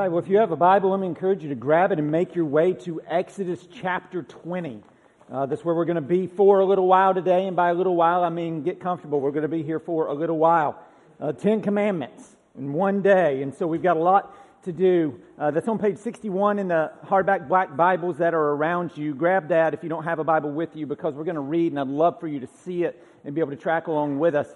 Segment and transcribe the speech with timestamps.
[0.00, 2.10] right, well, if you have a Bible, let me encourage you to grab it and
[2.10, 4.82] make your way to Exodus chapter 20.
[5.30, 7.74] Uh, that's where we're going to be for a little while today, and by a
[7.74, 9.20] little while, I mean get comfortable.
[9.20, 10.82] We're going to be here for a little while.
[11.20, 14.34] Uh, Ten Commandments in one day, and so we've got a lot
[14.64, 15.20] to do.
[15.38, 19.14] Uh, that's on page 61 in the hardback black Bibles that are around you.
[19.14, 21.72] Grab that if you don't have a Bible with you, because we're going to read,
[21.72, 24.34] and I'd love for you to see it and be able to track along with
[24.34, 24.48] us.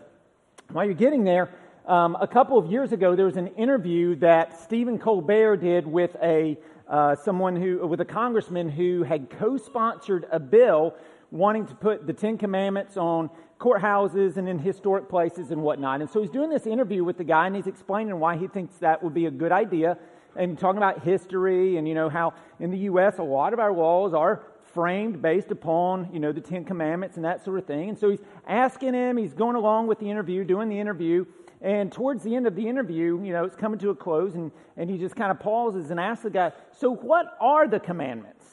[0.71, 1.51] While you're getting there,
[1.87, 6.17] um, a couple of years ago, there was an interview that Stephen Colbert did with
[6.23, 6.57] a
[6.89, 10.95] uh, someone who, with a congressman who had co-sponsored a bill
[11.31, 16.01] wanting to put the Ten Commandments on courthouses and in historic places and whatnot.
[16.01, 18.77] And so he's doing this interview with the guy, and he's explaining why he thinks
[18.77, 19.99] that would be a good idea,
[20.37, 23.19] and talking about history and you know how in the U.S.
[23.19, 24.43] a lot of our laws are
[24.73, 27.91] framed based upon you know the Ten Commandments and that sort of thing.
[27.91, 31.27] And so he's asking him, he's going along with the interview, doing the interview.
[31.65, 34.53] And towards the end of the interview, you know, it's coming to a close, and,
[34.77, 38.45] and he just kind of pauses and asks the guy, So, what are the commandments?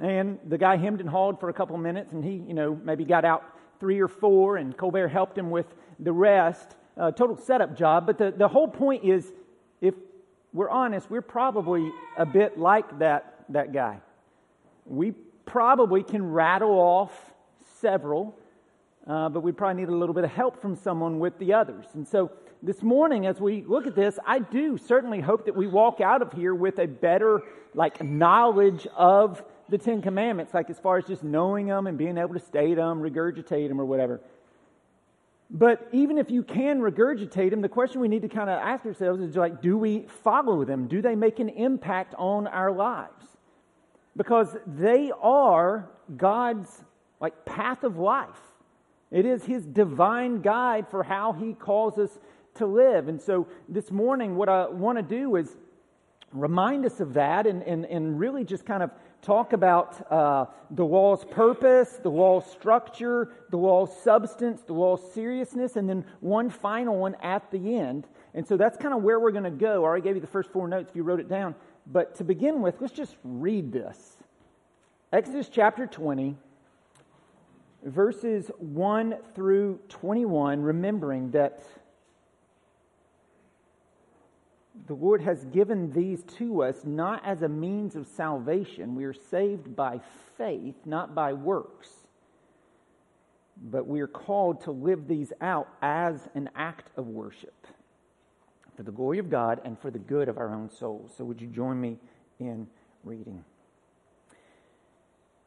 [0.00, 2.74] And the guy hemmed and hawed for a couple of minutes, and he, you know,
[2.74, 3.44] maybe got out
[3.78, 5.66] three or four, and Colbert helped him with
[6.00, 6.74] the rest.
[6.96, 8.04] Uh, total setup job.
[8.04, 9.32] But the, the whole point is
[9.80, 9.94] if
[10.52, 14.00] we're honest, we're probably a bit like that, that guy.
[14.86, 15.12] We
[15.46, 17.12] probably can rattle off
[17.78, 18.36] several
[19.06, 21.86] uh, but we probably need a little bit of help from someone with the others.
[21.94, 22.30] And so
[22.62, 26.22] this morning, as we look at this, I do certainly hope that we walk out
[26.22, 27.42] of here with a better,
[27.74, 32.18] like, knowledge of the Ten Commandments, like as far as just knowing them and being
[32.18, 34.20] able to state them, regurgitate them, or whatever.
[35.50, 38.86] But even if you can regurgitate them, the question we need to kind of ask
[38.86, 40.88] ourselves is like, do we follow them?
[40.88, 43.26] Do they make an impact on our lives?
[44.16, 46.84] Because they are God's
[47.20, 48.28] like path of life.
[49.12, 52.18] It is His divine guide for how He calls us
[52.54, 53.08] to live.
[53.08, 55.56] And so this morning, what I want to do is
[56.32, 58.90] remind us of that and, and, and really just kind of
[59.20, 65.76] talk about uh, the law's purpose, the law's structure, the law's substance, the law's seriousness,
[65.76, 68.06] and then one final one at the end.
[68.34, 69.84] And so that's kind of where we're going to go.
[69.84, 71.54] I already gave you the first four notes if you wrote it down.
[71.86, 74.16] But to begin with, let's just read this
[75.12, 76.36] Exodus chapter 20
[77.84, 81.62] verses 1 through 21, remembering that
[84.86, 88.94] the Lord has given these to us not as a means of salvation.
[88.94, 90.00] We are saved by
[90.36, 91.88] faith, not by works.
[93.64, 97.66] But we are called to live these out as an act of worship
[98.76, 101.12] for the glory of God and for the good of our own souls.
[101.16, 101.98] So, would you join me
[102.40, 102.66] in
[103.04, 103.44] reading?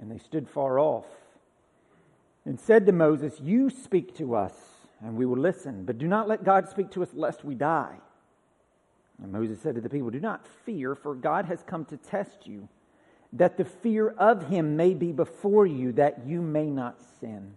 [0.00, 1.06] And they stood far off
[2.44, 4.52] and said to Moses, You speak to us,
[5.00, 7.96] and we will listen, but do not let God speak to us lest we die.
[9.22, 12.46] And Moses said to the people, Do not fear, for God has come to test
[12.46, 12.68] you,
[13.32, 17.54] that the fear of him may be before you, that you may not sin.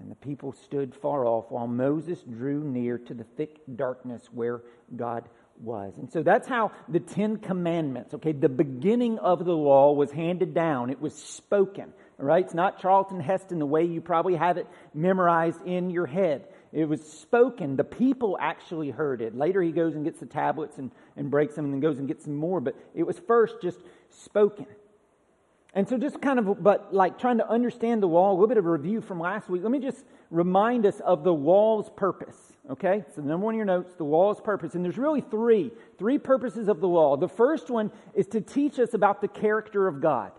[0.00, 4.62] And the people stood far off while Moses drew near to the thick darkness where
[4.96, 5.28] God
[5.60, 5.94] was.
[5.98, 10.54] And so that's how the Ten Commandments, okay, the beginning of the law was handed
[10.54, 10.90] down.
[10.90, 12.44] It was spoken, right?
[12.44, 16.46] It's not Charlton Heston the way you probably have it memorized in your head.
[16.72, 17.76] It was spoken.
[17.76, 19.34] The people actually heard it.
[19.34, 22.06] Later he goes and gets the tablets and, and breaks them and then goes and
[22.06, 22.60] gets some more.
[22.60, 23.80] But it was first just
[24.10, 24.66] spoken.
[25.72, 28.56] And so just kind of, but like trying to understand the wall, a little bit
[28.56, 29.62] of a review from last week.
[29.62, 32.36] Let me just remind us of the wall's purpose.
[32.68, 33.04] Okay?
[33.14, 34.74] So number one in your notes, the wall's purpose.
[34.74, 37.16] And there's really three, three purposes of the wall.
[37.16, 40.32] The first one is to teach us about the character of God.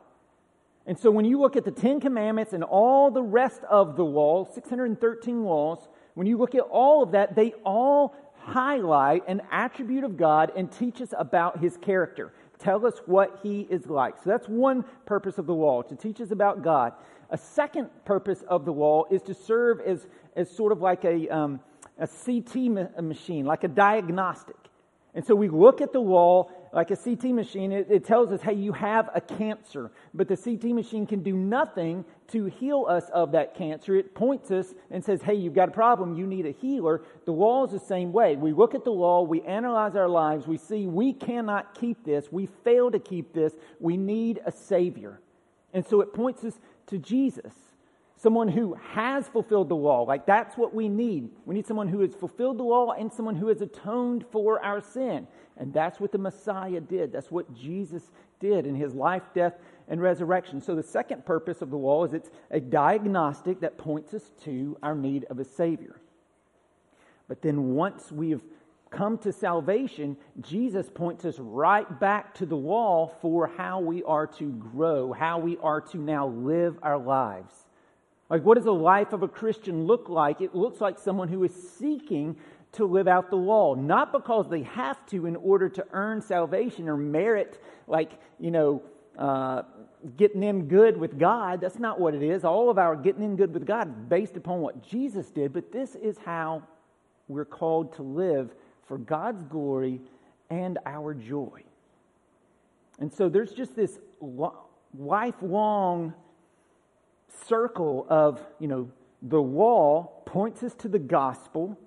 [0.86, 4.04] And so when you look at the Ten Commandments and all the rest of the
[4.04, 10.04] law, 613 laws, when you look at all of that, they all highlight an attribute
[10.04, 12.34] of God and teach us about his character.
[12.62, 14.18] Tell us what he is like.
[14.18, 16.94] So that's one purpose of the law, to teach us about God.
[17.32, 20.06] A second purpose of the law is to serve as,
[20.36, 21.60] as sort of like a, um,
[21.98, 24.56] a CT ma- machine, like a diagnostic.
[25.16, 27.72] And so we look at the wall like a CT machine.
[27.72, 29.92] It, it, tells us, hey, you have a cancer.
[30.14, 33.96] But the CT machine can do nothing to heal us of that cancer.
[33.96, 36.16] It points us and says, hey, you've got a problem.
[36.16, 37.02] You need a healer.
[37.26, 38.36] The law is the same way.
[38.36, 39.24] We look at the law.
[39.24, 40.48] We analyze our lives.
[40.48, 42.32] We see we cannot keep this.
[42.32, 43.54] We fail to keep this.
[43.80, 45.20] We need a Savior.
[45.74, 47.54] And so it points us to Jesus
[48.22, 50.04] someone who has fulfilled the law.
[50.04, 51.30] Like that's what we need.
[51.46, 54.80] We need someone who has fulfilled the law and someone who has atoned for our
[54.80, 55.28] sin.
[55.58, 57.12] And that's what the Messiah did.
[57.12, 59.56] That's what Jesus did in his life, death,
[59.88, 60.62] and resurrection.
[60.62, 64.78] So the second purpose of the law is it's a diagnostic that points us to
[64.84, 66.00] our need of a Savior.
[67.28, 68.42] But then once we have
[68.92, 74.28] come to salvation, Jesus points us right back to the law for how we are
[74.28, 77.66] to grow, how we are to now live our lives.
[78.32, 80.40] Like, what does the life of a Christian look like?
[80.40, 82.38] It looks like someone who is seeking
[82.72, 86.88] to live out the law, not because they have to in order to earn salvation
[86.88, 88.82] or merit, like, you know,
[89.18, 89.64] uh,
[90.16, 91.60] getting in good with God.
[91.60, 92.46] That's not what it is.
[92.46, 95.74] All of our getting in good with God is based upon what Jesus did, but
[95.74, 96.64] this is how
[97.28, 98.56] we're called to live
[98.88, 100.00] for God's glory
[100.50, 101.64] and our joy.
[102.98, 104.00] And so there's just this
[104.98, 106.14] lifelong
[107.48, 108.90] circle of, you know,
[109.22, 111.78] the law points us to the gospel,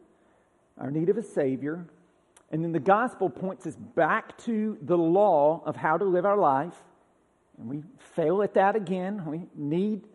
[0.79, 1.87] our need of a Savior,
[2.51, 6.37] and then the gospel points us back to the law of how to live our
[6.37, 6.75] life.
[7.59, 9.25] And we fail at that again.
[9.27, 10.07] We need,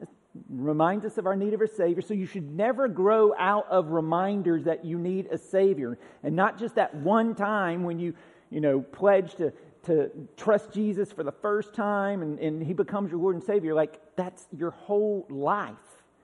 [0.49, 2.01] reminds us of our need of a Savior.
[2.01, 5.97] So you should never grow out of reminders that you need a Savior.
[6.23, 8.13] And not just that one time when you,
[8.49, 9.51] you know, pledge to
[9.83, 13.73] to trust Jesus for the first time and, and he becomes your Lord and Savior,
[13.73, 15.75] like that's your whole life.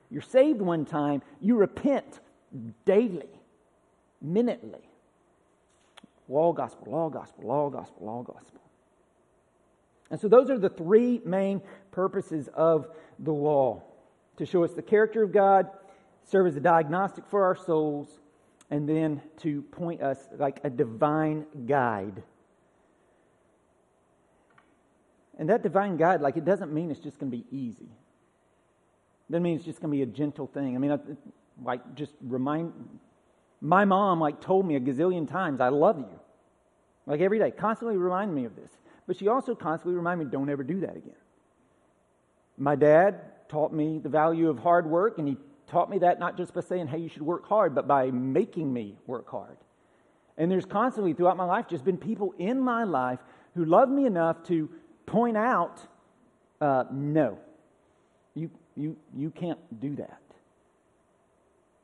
[0.09, 2.19] You're saved one time, you repent
[2.85, 3.29] daily,
[4.21, 4.89] minutely.
[6.27, 8.61] Law, gospel, law, gospel, law, gospel, law, gospel.
[10.09, 11.61] And so those are the three main
[11.91, 12.87] purposes of
[13.19, 13.83] the law
[14.37, 15.69] to show us the character of God,
[16.23, 18.19] serve as a diagnostic for our souls,
[18.69, 22.23] and then to point us like a divine guide
[25.37, 27.86] and that divine guide, like, it doesn't mean it's just going to be easy.
[27.86, 30.75] It doesn't mean it's just going to be a gentle thing.
[30.75, 31.00] I mean,
[31.63, 32.74] like, just remind.
[33.62, 36.19] My mom, like, told me a gazillion times, I love you.
[37.05, 38.71] Like, every day, constantly remind me of this.
[39.07, 41.15] But she also constantly reminded me, don't ever do that again.
[42.57, 46.38] My dad taught me the value of hard work, and he taught me that not
[46.38, 49.57] just by saying, hey, you should work hard, but by making me work hard.
[50.38, 53.19] And there's constantly throughout my life just been people in my life
[53.55, 54.69] who love me enough to
[55.05, 55.79] point out
[56.62, 57.38] uh, no,
[58.33, 60.21] you, you, you can't do that.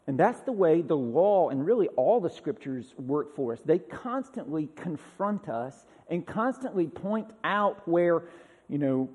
[0.07, 3.59] And that's the way the law and really all the scriptures work for us.
[3.63, 8.23] They constantly confront us and constantly point out where,
[8.67, 9.09] you know,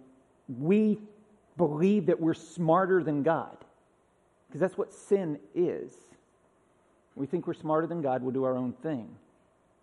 [0.48, 0.98] we
[1.56, 3.56] believe that we're smarter than God.
[4.46, 5.92] Because that's what sin is.
[7.14, 9.08] We think we're smarter than God, we'll do our own thing.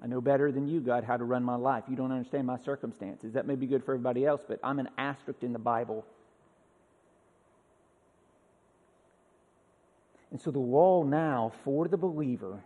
[0.03, 1.85] I know better than you, God, how to run my life.
[1.87, 3.33] You don't understand my circumstances.
[3.33, 6.05] That may be good for everybody else, but I'm an asterisk in the Bible.
[10.29, 12.61] And so the wall now for the believer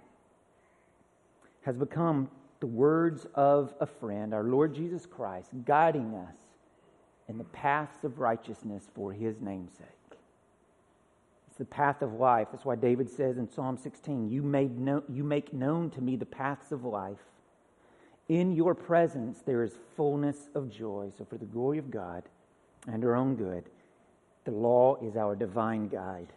[1.62, 2.30] has become
[2.60, 6.38] the words of a friend, our Lord Jesus Christ, guiding us
[7.28, 9.97] in the paths of righteousness for his name's sake
[11.58, 12.48] the path of life.
[12.52, 16.16] That's why David says in Psalm 16, you, made no, you make known to me
[16.16, 17.18] the paths of life.
[18.30, 21.12] In your presence there is fullness of joy.
[21.18, 22.24] So, for the glory of God
[22.88, 23.64] and our own good,
[24.44, 26.28] the law is our divine guide.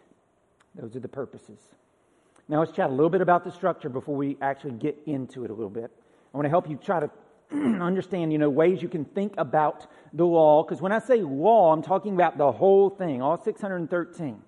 [0.75, 1.59] Those are the purposes.
[2.47, 5.51] Now, let's chat a little bit about the structure before we actually get into it
[5.51, 5.91] a little bit.
[6.33, 7.09] I want to help you try to
[7.51, 10.63] understand, you know, ways you can think about the law.
[10.63, 14.41] Because when I say law, I'm talking about the whole thing, all 613.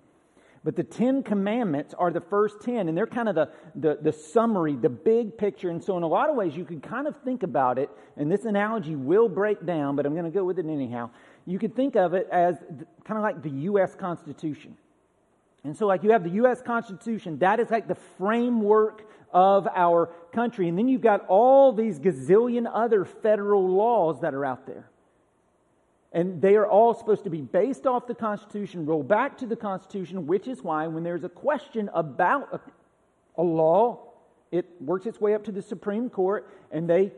[0.64, 4.12] But the Ten Commandments are the first ten, and they're kind of the, the, the,
[4.12, 5.68] summary, the big picture.
[5.68, 8.32] And so, in a lot of ways, you could kind of think about it, and
[8.32, 11.10] this analogy will break down, but I'm going to go with it anyhow.
[11.44, 12.56] You could think of it as
[13.04, 13.94] kind of like the U.S.
[13.94, 14.74] Constitution.
[15.64, 16.62] And so, like, you have the U.S.
[16.62, 20.68] Constitution, that is like the framework of our country.
[20.68, 24.88] And then you've got all these gazillion other federal laws that are out there.
[26.14, 29.56] And they are all supposed to be based off the Constitution, roll back to the
[29.56, 32.60] Constitution, which is why when there's a question about a,
[33.36, 34.12] a law,
[34.52, 37.12] it works its way up to the Supreme Court and they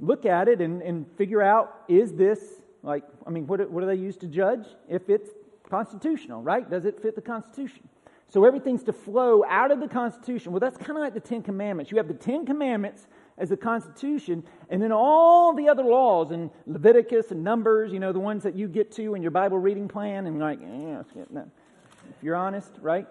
[0.00, 2.40] look at it and, and figure out is this,
[2.82, 4.66] like, I mean, what, what do they use to judge?
[4.88, 5.30] If it's
[5.70, 6.68] constitutional, right?
[6.68, 7.88] Does it fit the Constitution?
[8.28, 10.50] So everything's to flow out of the Constitution.
[10.50, 11.92] Well, that's kind of like the Ten Commandments.
[11.92, 16.50] You have the Ten Commandments as the Constitution, and then all the other laws and
[16.66, 19.88] Leviticus and Numbers, you know, the ones that you get to in your Bible reading
[19.88, 23.06] plan, and like, eh, if you're honest, right?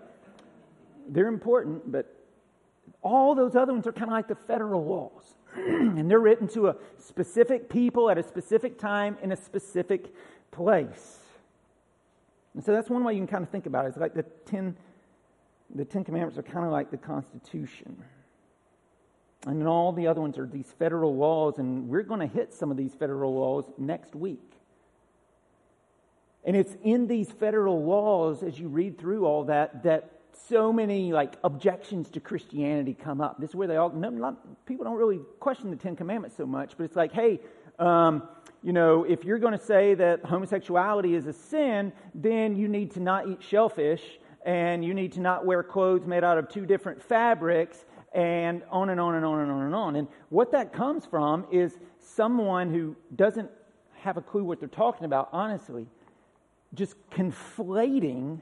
[1.10, 2.16] They're important, but
[3.02, 5.36] all those other ones are kind of like the federal laws.
[5.56, 10.14] and they're written to a specific people at a specific time in a specific
[10.52, 11.20] place.
[12.56, 13.90] And so that's one way you can kind of think about it.
[13.90, 14.76] It's like the Ten
[15.76, 17.98] the Ten Commandments are kind of like the Constitution.
[19.46, 22.54] And then all the other ones are these federal laws, and we're going to hit
[22.54, 24.52] some of these federal laws next week.
[26.46, 30.12] And it's in these federal laws, as you read through all that, that
[30.48, 33.40] so many like objections to Christianity come up.
[33.40, 36.46] This is where they all no, not, people don't really question the Ten Commandments so
[36.46, 37.40] much, but it's like, hey,
[37.80, 38.28] um,
[38.62, 42.92] you know, if you're going to say that homosexuality is a sin, then you need
[42.92, 44.02] to not eat shellfish
[44.46, 48.90] and you need to not wear clothes made out of two different fabrics, and on
[48.90, 49.96] and on and on and on and on.
[49.96, 53.50] And what that comes from is someone who doesn't
[54.00, 55.88] have a clue what they're talking about, honestly,
[56.74, 58.42] just conflating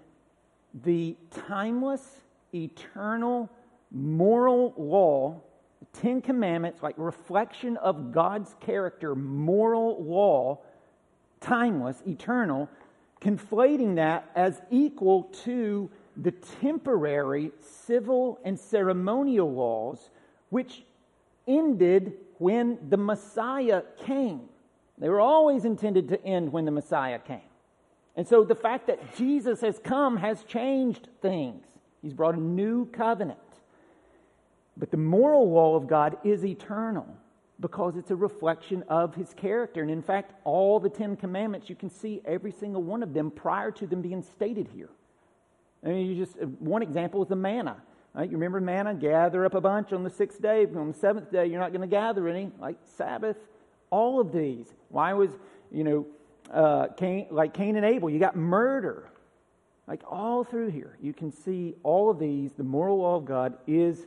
[0.83, 1.15] the
[1.47, 2.21] timeless,
[2.53, 3.49] eternal,
[3.91, 5.41] moral law,
[5.93, 10.59] Ten Commandments, like reflection of God's character, moral law,
[11.41, 12.69] timeless, eternal,
[13.19, 20.09] conflating that as equal to the temporary civil and ceremonial laws
[20.49, 20.83] which
[21.47, 24.41] ended when the Messiah came.
[24.97, 27.41] They were always intended to end when the Messiah came.
[28.15, 31.65] And so the fact that Jesus has come has changed things.
[32.01, 33.39] He's brought a new covenant.
[34.77, 37.07] But the moral law of God is eternal
[37.59, 39.81] because it's a reflection of his character.
[39.81, 43.31] And in fact, all the Ten Commandments, you can see every single one of them
[43.31, 44.89] prior to them being stated here.
[45.83, 47.77] I mean, you just one example is the manna.
[48.13, 48.29] Right?
[48.29, 48.93] You remember manna?
[48.93, 50.65] Gather up a bunch on the sixth day.
[50.65, 52.51] On the seventh day, you're not going to gather any.
[52.59, 53.37] Like Sabbath,
[53.89, 54.73] all of these.
[54.89, 55.31] Why was
[55.71, 56.05] you know
[56.51, 58.09] uh, Cain, like Cain and Abel?
[58.09, 59.09] You got murder.
[59.87, 62.51] Like all through here, you can see all of these.
[62.53, 64.05] The moral law of God is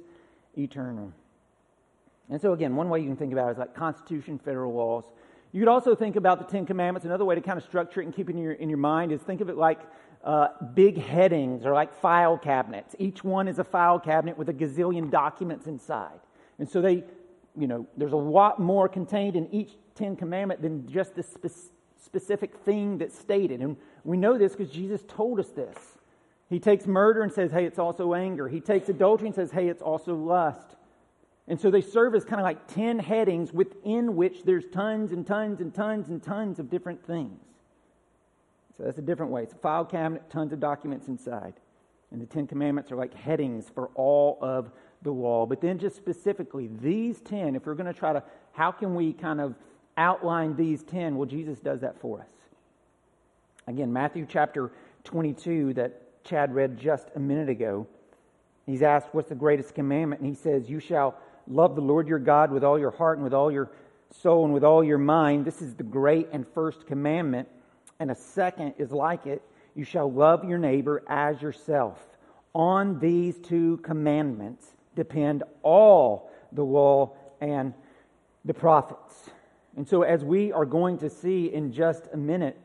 [0.57, 1.13] eternal.
[2.31, 5.05] And so, again, one way you can think about it is like Constitution, federal laws.
[5.53, 7.05] You could also think about the Ten Commandments.
[7.05, 9.13] Another way to kind of structure it and keep it in your, in your mind
[9.13, 9.81] is think of it like
[10.25, 12.97] uh, big headings or like file cabinets.
[12.99, 16.19] Each one is a file cabinet with a gazillion documents inside.
[16.59, 17.05] And so they,
[17.57, 21.71] you know, there's a lot more contained in each Ten Commandment than just the spe-
[22.03, 23.61] specific thing that's stated.
[23.61, 25.77] And we know this because Jesus told us this.
[26.49, 28.49] He takes murder and says, hey, it's also anger.
[28.49, 30.77] He takes adultery and says, hey, it's also lust.
[31.47, 35.27] And so they serve as kind of like 10 headings within which there's tons and
[35.27, 37.54] tons and tons and tons of different things.
[38.77, 39.43] So that's a different way.
[39.43, 41.55] It's a file cabinet, tons of documents inside.
[42.11, 44.71] And the Ten Commandments are like headings for all of
[45.03, 45.47] the law.
[45.47, 49.13] But then, just specifically, these 10, if we're going to try to, how can we
[49.13, 49.55] kind of
[49.97, 51.17] outline these 10?
[51.17, 52.27] Well, Jesus does that for us.
[53.67, 54.73] Again, Matthew chapter
[55.05, 57.87] 22 that Chad read just a minute ago.
[58.67, 60.21] He's asked, What's the greatest commandment?
[60.21, 61.17] And he says, You shall
[61.47, 63.71] love the Lord your God with all your heart and with all your
[64.11, 65.45] soul and with all your mind.
[65.45, 67.49] This is the great and first commandment
[67.99, 69.43] and a second is like it
[69.75, 71.99] you shall love your neighbor as yourself.
[72.55, 77.75] On these two commandments depend all the law and
[78.45, 79.31] the prophets.
[79.77, 82.57] And so, as we are going to see in just a minute,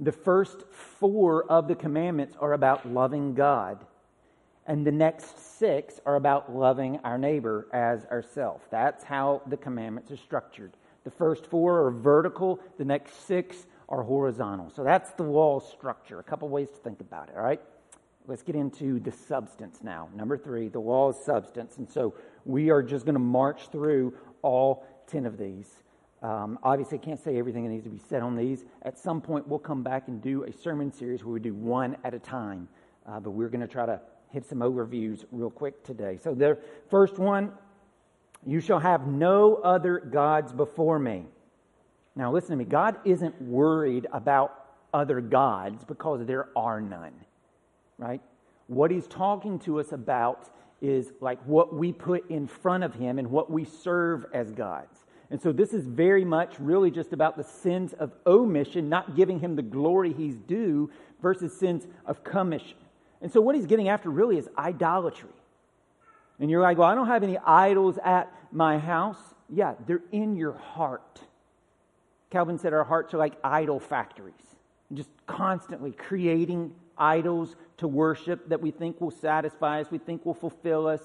[0.00, 3.84] the first four of the commandments are about loving God,
[4.66, 8.62] and the next six are about loving our neighbor as ourself.
[8.70, 10.72] That's how the commandments are structured.
[11.04, 14.70] The first four are vertical, the next six are horizontal.
[14.70, 16.18] So that's the wall structure.
[16.20, 17.60] A couple ways to think about it, all right?
[18.26, 20.08] Let's get into the substance now.
[20.14, 21.78] Number three, the wall is substance.
[21.78, 22.14] And so
[22.44, 25.82] we are just going to march through all 10 of these.
[26.20, 28.64] Um, obviously, I can't say everything that needs to be said on these.
[28.82, 31.96] At some point, we'll come back and do a sermon series where we do one
[32.04, 32.68] at a time.
[33.06, 36.18] Uh, but we're going to try to hit some overviews real quick today.
[36.22, 36.58] So, the
[36.90, 37.52] first one
[38.46, 41.24] you shall have no other gods before me.
[42.18, 42.64] Now, listen to me.
[42.64, 44.52] God isn't worried about
[44.92, 47.12] other gods because there are none,
[47.96, 48.20] right?
[48.66, 50.50] What he's talking to us about
[50.82, 54.98] is like what we put in front of him and what we serve as gods.
[55.30, 59.38] And so this is very much really just about the sins of omission, not giving
[59.38, 60.90] him the glory he's due,
[61.22, 62.78] versus sins of commission.
[63.22, 65.30] And so what he's getting after really is idolatry.
[66.40, 69.18] And you're like, well, I don't have any idols at my house.
[69.48, 71.20] Yeah, they're in your heart.
[72.30, 74.34] Calvin said our hearts are like idol factories,
[74.92, 80.34] just constantly creating idols to worship that we think will satisfy us, we think will
[80.34, 81.00] fulfill us.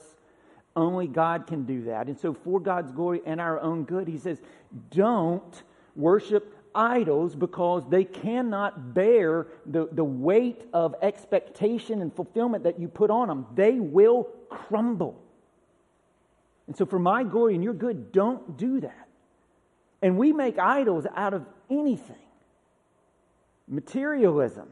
[0.76, 2.08] Only God can do that.
[2.08, 4.42] And so, for God's glory and our own good, he says,
[4.90, 5.64] don't
[5.96, 12.88] worship idols because they cannot bear the, the weight of expectation and fulfillment that you
[12.88, 13.46] put on them.
[13.54, 15.22] They will crumble.
[16.66, 19.03] And so, for my glory and your good, don't do that.
[20.04, 22.18] And we make idols out of anything
[23.70, 24.68] materialism,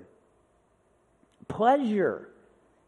[1.48, 2.28] pleasure,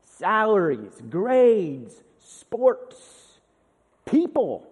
[0.01, 3.39] salaries, grades, sports,
[4.05, 4.67] people,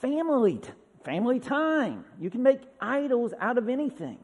[0.00, 0.60] family,
[1.04, 2.04] family time.
[2.20, 4.18] You can make idols out of anything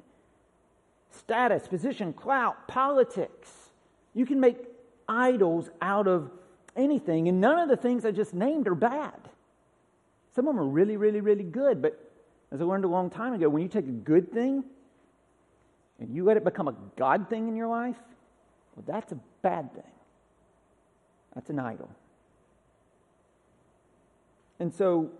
[1.12, 3.52] status, position, clout, politics.
[4.14, 4.56] You can make
[5.08, 6.32] idols out of
[6.74, 9.28] anything, and none of the things I just named are bad.
[10.34, 12.09] Some of them are really, really, really good, but
[12.52, 14.64] as I learned a long time ago, when you take a good thing
[15.98, 17.96] and you let it become a God thing in your life,
[18.74, 19.82] well, that's a bad thing.
[21.34, 21.90] That's an idol.
[24.58, 25.10] And so,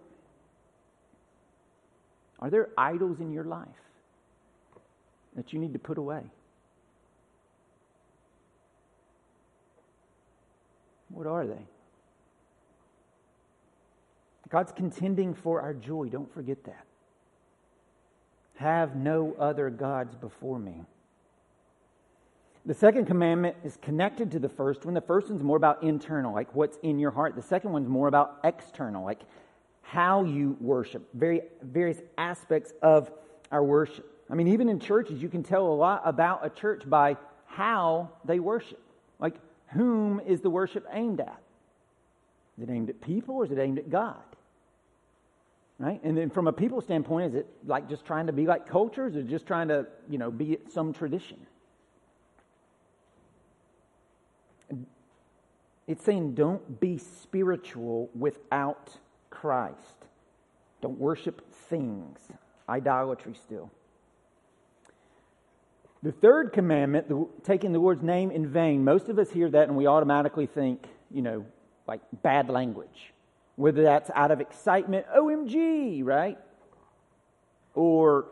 [2.40, 3.68] are there idols in your life
[5.37, 6.22] that you need to put away?
[11.11, 11.62] What are they?
[14.48, 16.09] God's contending for our joy.
[16.09, 16.85] Don't forget that.
[18.61, 20.83] Have no other gods before me.
[22.66, 24.92] The second commandment is connected to the first one.
[24.92, 27.37] The first one's more about internal, like what's in your heart.
[27.37, 29.20] The second one's more about external, like
[29.81, 33.11] how you worship, very, various aspects of
[33.51, 34.05] our worship.
[34.29, 38.11] I mean, even in churches, you can tell a lot about a church by how
[38.27, 38.83] they worship.
[39.18, 39.37] Like,
[39.68, 41.40] whom is the worship aimed at?
[42.59, 44.18] Is it aimed at people or is it aimed at God?
[45.81, 45.99] Right?
[46.05, 49.16] And then from a people standpoint, is it like just trying to be like cultures
[49.16, 51.38] or just trying to, you know, be some tradition?
[55.87, 58.90] It's saying don't be spiritual without
[59.31, 60.05] Christ.
[60.83, 62.21] Don't worship things.
[62.69, 63.71] Idolatry still.
[66.03, 69.69] The third commandment, the, taking the Lord's name in vain, most of us hear that
[69.69, 71.47] and we automatically think, you know,
[71.87, 73.14] like bad language
[73.61, 76.38] whether that's out of excitement, OMG, right?
[77.75, 78.25] Or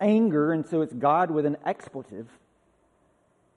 [0.00, 2.26] anger, and so it's God with an expletive.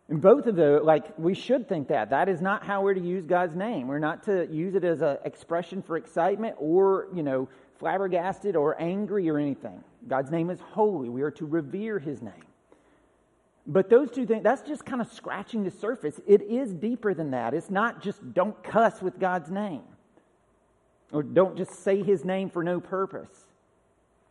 [0.10, 2.10] And both of those, like, we should think that.
[2.10, 3.88] That is not how we're to use God's name.
[3.88, 8.76] We're not to use it as an expression for excitement or, you know, flabbergasted or
[8.82, 9.82] angry or anything.
[10.10, 11.08] God's name is holy.
[11.08, 12.34] We are to revere his name.
[13.66, 16.20] But those two things, that's just kind of scratching the surface.
[16.28, 17.54] It is deeper than that.
[17.54, 19.84] It's not just don't cuss with God's name.
[21.12, 23.48] Or don't just say his name for no purpose.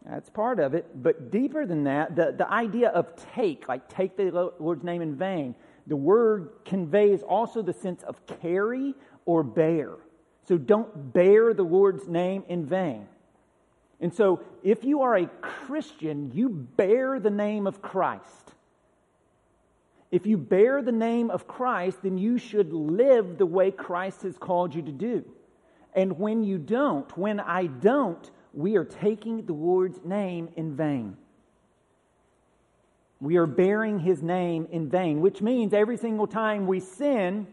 [0.09, 1.03] That's part of it.
[1.03, 5.17] But deeper than that, the, the idea of take, like take the Lord's name in
[5.17, 5.55] vain,
[5.87, 8.95] the word conveys also the sense of carry
[9.27, 9.95] or bear.
[10.47, 13.07] So don't bear the Lord's name in vain.
[14.01, 18.53] And so if you are a Christian, you bear the name of Christ.
[20.11, 24.39] If you bear the name of Christ, then you should live the way Christ has
[24.39, 25.25] called you to do.
[25.95, 31.17] And when you don't, when I don't, we are taking the Lord's name in vain.
[33.21, 37.49] We are bearing his name in vain, which means every single time we sin,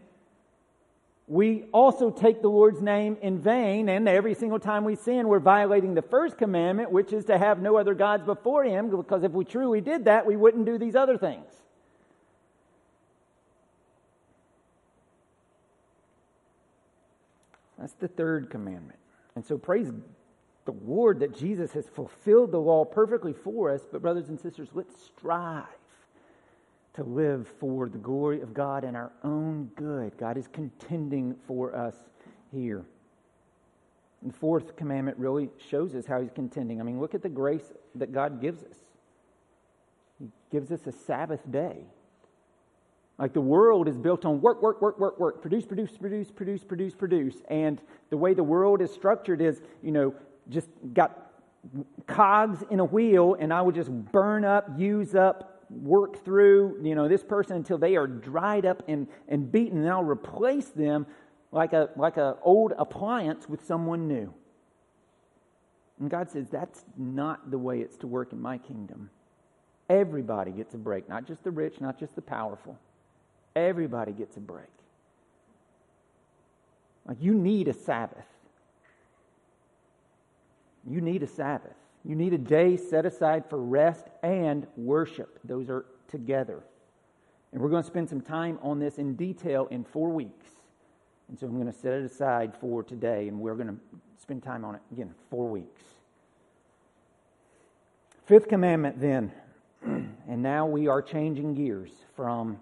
[1.26, 3.88] we also take the Lord's name in vain.
[3.88, 7.60] And every single time we sin, we're violating the first commandment, which is to have
[7.60, 10.94] no other gods before him, because if we truly did that, we wouldn't do these
[10.94, 11.50] other things.
[17.78, 18.98] That's the third commandment.
[19.34, 19.90] And so praise
[20.64, 23.82] the Lord that Jesus has fulfilled the law perfectly for us.
[23.90, 25.64] But, brothers and sisters, let's strive
[26.94, 30.16] to live for the glory of God and our own good.
[30.18, 31.94] God is contending for us
[32.50, 32.84] here.
[34.22, 36.80] And the fourth commandment really shows us how he's contending.
[36.80, 38.76] I mean, look at the grace that God gives us.
[40.18, 41.84] He gives us a Sabbath day.
[43.18, 46.62] Like the world is built on work, work, work, work, work, produce, produce, produce, produce,
[46.62, 47.36] produce, produce.
[47.48, 50.14] And the way the world is structured is, you know,
[50.50, 51.32] just got
[52.06, 56.94] cogs in a wheel, and I would just burn up, use up, work through, you
[56.94, 61.06] know, this person until they are dried up and, and beaten, and I'll replace them
[61.52, 64.32] like a like a old appliance with someone new.
[65.98, 69.10] And God says that's not the way it's to work in my kingdom.
[69.88, 72.78] Everybody gets a break, not just the rich, not just the powerful.
[73.56, 74.68] Everybody gets a break.
[77.06, 78.26] Like you need a Sabbath.
[80.88, 81.74] You need a Sabbath.
[82.04, 85.40] You need a day set aside for rest and worship.
[85.42, 86.62] Those are together.
[87.52, 90.46] And we're going to spend some time on this in detail in four weeks.
[91.28, 93.76] And so I'm going to set it aside for today, and we're going to
[94.20, 95.82] spend time on it again, four weeks.
[98.26, 99.32] Fifth commandment, then,
[99.82, 102.60] and now we are changing gears from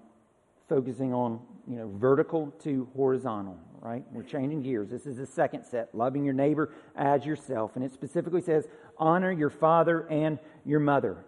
[0.69, 4.03] focusing on you know vertical to horizontal right?
[4.13, 4.89] We're changing gears.
[4.89, 7.73] This is the second set loving your neighbor as yourself.
[7.77, 8.67] And it specifically says
[8.99, 11.19] honor your father and your mother.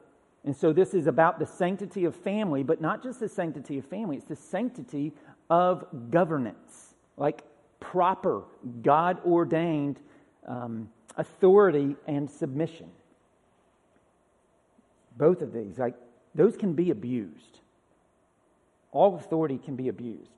[0.43, 3.85] And so this is about the sanctity of family but not just the sanctity of
[3.85, 5.13] family it's the sanctity
[5.51, 6.95] of governance.
[7.19, 7.45] Like
[7.79, 8.45] proper
[8.83, 10.01] god ordained
[10.47, 12.89] um, authority and submission.
[15.19, 15.95] Both of these like
[16.35, 17.61] those can be abused
[18.97, 20.31] all authority can be abused.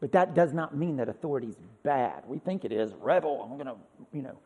[0.00, 2.24] But that does not mean that authority is bad.
[2.26, 2.92] We think it is.
[3.00, 3.76] Rebel, I'm going to,
[4.12, 4.36] you know.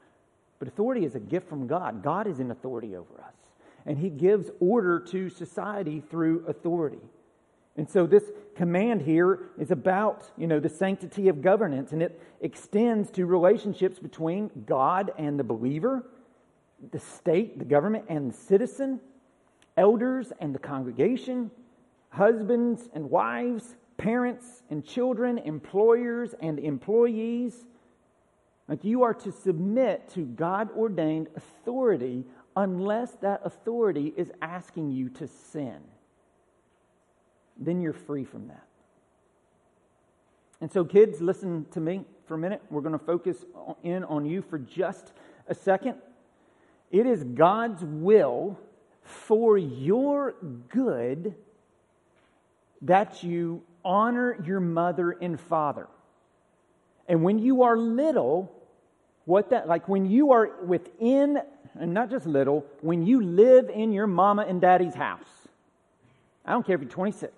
[0.59, 2.03] But authority is a gift from God.
[2.03, 3.35] God is in authority over us.
[3.85, 7.01] And He gives order to society through authority.
[7.77, 8.25] And so this
[8.57, 13.99] command here is about, you know, the sanctity of governance, and it extends to relationships
[13.99, 16.05] between God and the believer,
[16.91, 19.01] the state, the government, and the citizen,
[19.77, 21.51] elders and the congregation,
[22.11, 27.65] husbands and wives, parents and children, employers and employees.
[28.69, 32.25] Like you are to submit to God ordained authority
[32.57, 35.79] unless that authority is asking you to sin.
[37.57, 38.67] Then you're free from that.
[40.61, 42.63] And so, kids, listen to me for a minute.
[42.69, 43.45] We're going to focus
[43.83, 45.13] in on you for just
[45.47, 45.97] a second.
[46.91, 48.59] It is God's will
[49.03, 50.35] for your
[50.69, 51.35] good
[52.83, 55.89] that you honor your mother and father.
[57.09, 58.53] And when you are little,
[59.25, 61.41] what that, like when you are within,
[61.79, 65.49] and not just little, when you live in your mama and daddy's house,
[66.45, 67.33] I don't care if you're 26.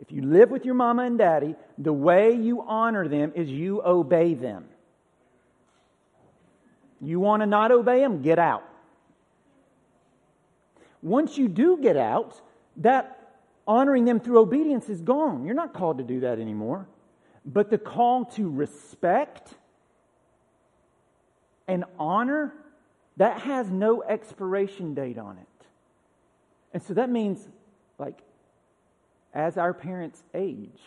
[0.00, 3.82] If you live with your mama and daddy, the way you honor them is you
[3.84, 4.64] obey them.
[7.00, 8.22] You want to not obey them?
[8.22, 8.64] Get out.
[11.02, 12.40] Once you do get out,
[12.78, 13.17] that
[13.68, 15.44] honoring them through obedience is gone.
[15.44, 16.88] You're not called to do that anymore.
[17.44, 19.54] But the call to respect
[21.68, 22.54] and honor,
[23.18, 25.66] that has no expiration date on it.
[26.72, 27.46] And so that means,
[27.98, 28.18] like,
[29.34, 30.80] as our parents age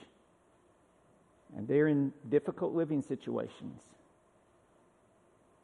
[1.56, 3.82] and they're in difficult living situations,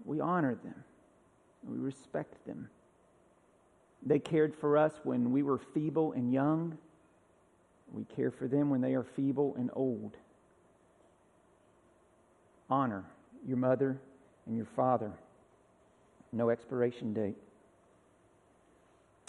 [0.05, 0.83] we honor them,
[1.67, 2.69] we respect them.
[4.05, 6.77] They cared for us when we were feeble and young.
[7.91, 10.17] We care for them when they are feeble and old.
[12.69, 13.05] Honor
[13.47, 13.99] your mother
[14.45, 15.11] and your father.
[16.31, 17.37] No expiration date.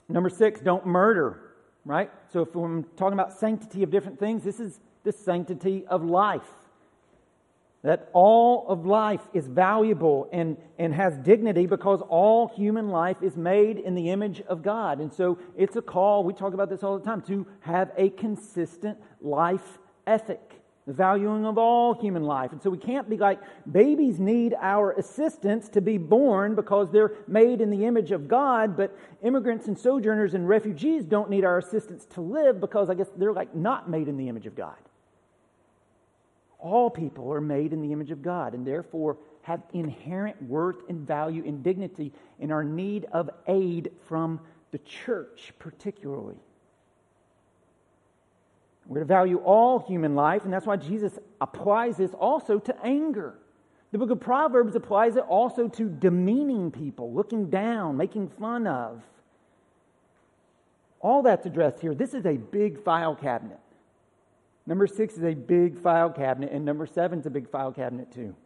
[0.08, 1.38] Number six, don't murder,
[1.84, 2.10] right?
[2.32, 6.48] So if I'm talking about sanctity of different things, this is the sanctity of life
[7.82, 13.36] that all of life is valuable and, and has dignity because all human life is
[13.36, 15.00] made in the image of God.
[15.00, 18.10] And so it's a call, we talk about this all the time, to have a
[18.10, 22.50] consistent life ethic, the valuing of all human life.
[22.50, 23.38] And so we can't be like,
[23.70, 28.76] babies need our assistance to be born because they're made in the image of God,
[28.76, 33.08] but immigrants and sojourners and refugees don't need our assistance to live because I guess
[33.16, 34.74] they're like not made in the image of God
[36.58, 41.06] all people are made in the image of God and therefore have inherent worth and
[41.06, 44.40] value and dignity in our need of aid from
[44.72, 46.36] the church, particularly.
[48.86, 53.34] We're to value all human life, and that's why Jesus applies this also to anger.
[53.92, 59.02] The book of Proverbs applies it also to demeaning people, looking down, making fun of.
[61.00, 61.94] All that's addressed here.
[61.94, 63.60] This is a big file cabinet.
[64.68, 68.12] Number six is a big file cabinet, and number seven is a big file cabinet
[68.12, 68.36] too.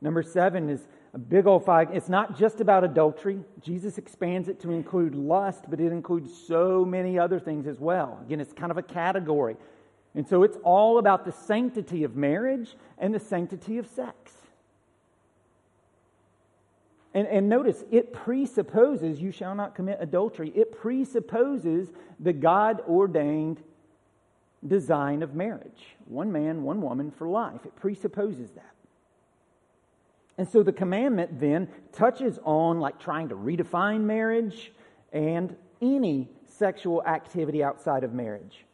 [0.00, 1.86] Number seven is a big old file.
[1.92, 3.40] It's not just about adultery.
[3.60, 8.18] Jesus expands it to include lust, but it includes so many other things as well.
[8.24, 9.56] Again, it's kind of a category.
[10.14, 14.32] And so it's all about the sanctity of marriage and the sanctity of sex.
[17.12, 20.50] And, and notice, it presupposes you shall not commit adultery.
[20.54, 23.62] It presupposes the God ordained
[24.66, 27.64] design of marriage one man, one woman for life.
[27.64, 28.74] It presupposes that.
[30.36, 34.72] And so the commandment then touches on like trying to redefine marriage
[35.12, 38.64] and any sexual activity outside of marriage,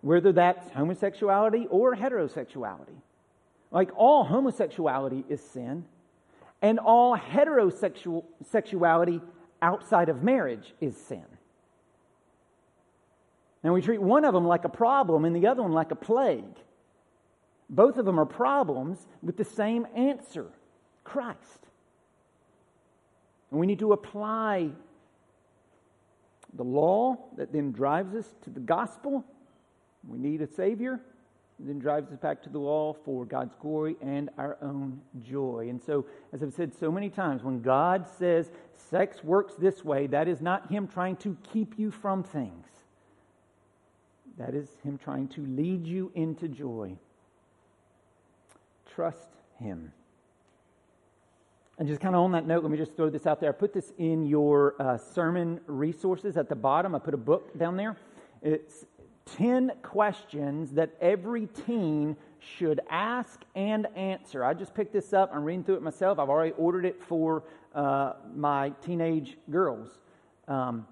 [0.00, 2.96] whether that's homosexuality or heterosexuality.
[3.70, 5.84] Like all homosexuality is sin,
[6.62, 9.20] and all heterosexual sexuality
[9.60, 11.24] outside of marriage is sin.
[13.66, 15.96] And we treat one of them like a problem and the other one like a
[15.96, 16.44] plague.
[17.68, 20.46] Both of them are problems with the same answer
[21.02, 21.66] Christ.
[23.50, 24.70] And we need to apply
[26.54, 29.24] the law that then drives us to the gospel.
[30.06, 31.00] We need a Savior,
[31.58, 35.66] then drives us back to the law for God's glory and our own joy.
[35.70, 40.06] And so, as I've said so many times, when God says sex works this way,
[40.06, 42.75] that is not Him trying to keep you from things.
[44.38, 46.96] That is Him trying to lead you into joy.
[48.94, 49.92] Trust Him.
[51.78, 53.50] And just kind of on that note, let me just throw this out there.
[53.50, 56.94] I put this in your uh, sermon resources at the bottom.
[56.94, 57.96] I put a book down there.
[58.40, 58.86] It's
[59.36, 64.44] 10 questions that every teen should ask and answer.
[64.44, 65.30] I just picked this up.
[65.34, 66.18] I'm reading through it myself.
[66.18, 67.42] I've already ordered it for
[67.74, 69.98] uh, my teenage girls.
[70.48, 70.86] Um,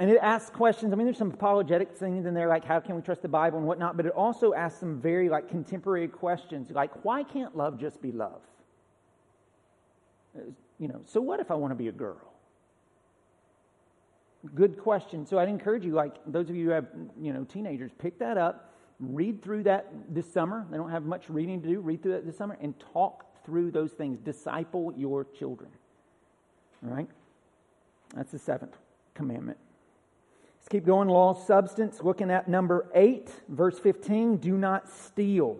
[0.00, 0.94] and it asks questions.
[0.94, 3.58] I mean, there's some apologetic things in there, like how can we trust the Bible
[3.58, 7.78] and whatnot, but it also asks some very like contemporary questions, like why can't love
[7.78, 8.40] just be love?
[10.34, 10.40] Uh,
[10.78, 12.32] you know, so what if I want to be a girl?
[14.54, 15.26] Good question.
[15.26, 16.86] So I'd encourage you, like those of you who have,
[17.20, 20.66] you know, teenagers, pick that up, read through that this summer.
[20.70, 21.80] They don't have much reading to do.
[21.80, 24.18] Read through that this summer and talk through those things.
[24.18, 25.68] Disciple your children.
[26.82, 27.08] All right?
[28.14, 28.78] That's the seventh
[29.12, 29.58] commandment.
[30.60, 31.08] Let's keep going.
[31.08, 32.02] Law substance.
[32.02, 34.36] Looking at number eight, verse 15.
[34.36, 35.56] Do not steal.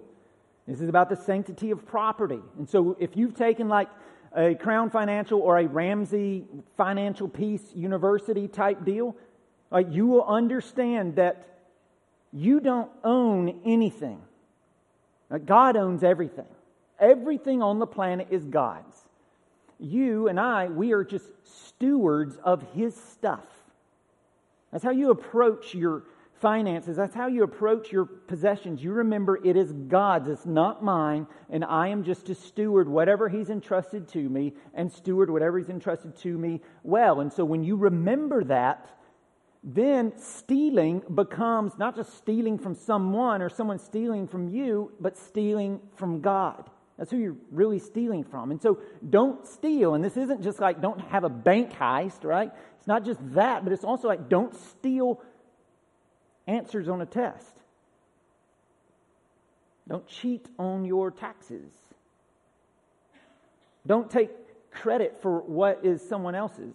[0.69, 2.41] This is about the sanctity of property.
[2.59, 3.89] And so if you've taken like
[4.37, 6.45] a Crown Financial or a Ramsey
[6.77, 9.17] Financial Peace University type deal,
[9.71, 11.49] like you will understand that
[12.31, 14.21] you don't own anything.
[15.31, 16.47] Like God owns everything.
[17.01, 18.97] Everything on the planet is God's.
[19.79, 23.47] You and I, we are just stewards of His stuff.
[24.73, 26.05] That's how you approach your
[26.41, 28.83] finances, that's how you approach your possessions.
[28.83, 33.29] You remember it is God's, it's not mine, and I am just to steward whatever
[33.29, 37.21] He's entrusted to me and steward whatever He's entrusted to me well.
[37.21, 38.89] And so when you remember that,
[39.63, 45.81] then stealing becomes not just stealing from someone or someone stealing from you, but stealing
[45.97, 46.71] from God.
[46.97, 48.51] That's who you're really stealing from.
[48.51, 48.79] And so
[49.09, 49.95] don't steal.
[49.95, 52.53] And this isn't just like don't have a bank heist, right?
[52.81, 55.21] It's not just that, but it's also like don't steal
[56.47, 57.55] answers on a test.
[59.87, 61.71] Don't cheat on your taxes.
[63.87, 64.31] Don't take
[64.71, 66.75] credit for what is someone else's.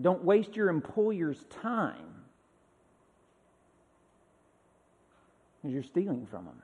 [0.00, 2.24] Don't waste your employer's time
[5.62, 6.62] because you're stealing from them.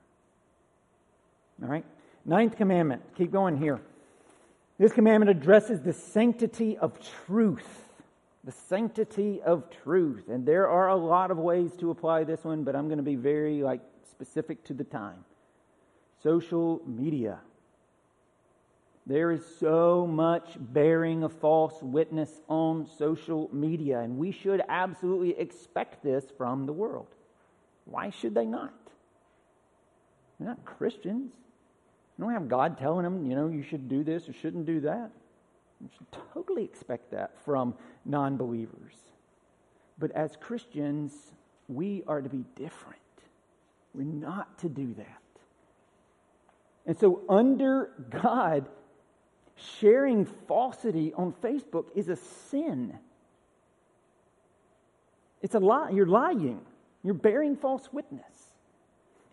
[1.62, 1.85] All right?
[2.25, 3.03] Ninth commandment.
[3.16, 3.81] Keep going here.
[4.79, 7.87] This commandment addresses the sanctity of truth
[8.47, 10.29] the sanctity of truth.
[10.29, 13.03] And there are a lot of ways to apply this one, but I'm going to
[13.03, 15.25] be very like specific to the time.
[16.23, 17.41] Social media.
[19.05, 25.39] There is so much bearing of false witness on social media, and we should absolutely
[25.39, 27.09] expect this from the world.
[27.85, 28.75] Why should they not?
[30.39, 31.33] They're not Christians.
[32.18, 34.81] They don't have God telling them, you know, you should do this or shouldn't do
[34.81, 35.11] that.
[35.81, 37.74] You should totally expect that from
[38.05, 38.94] non believers.
[39.98, 41.12] But as Christians,
[41.68, 43.00] we are to be different.
[43.94, 45.22] We're not to do that.
[46.87, 48.66] And so, under God,
[49.81, 52.98] sharing falsity on Facebook is a sin.
[55.42, 55.90] It's a lie.
[55.90, 56.61] You're lying.
[57.02, 58.24] You're bearing false witness.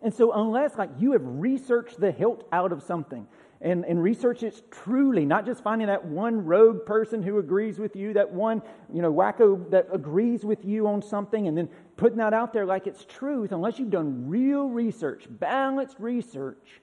[0.04, 3.26] And so, unless like you have researched the hilt out of something
[3.62, 7.96] and, and research it truly, not just finding that one rogue person who agrees with
[7.96, 8.60] you, that one,
[8.92, 12.66] you know, wacko that agrees with you on something, and then putting that out there
[12.66, 16.82] like it's truth, unless you've done real research, balanced research,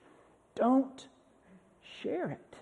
[0.55, 1.07] don't
[2.01, 2.55] share it.